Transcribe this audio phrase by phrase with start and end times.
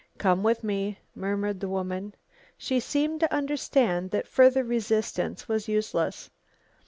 [0.17, 2.15] "Come with me," murmured the woman.
[2.57, 6.31] She seemed to understand that further resistance was useless.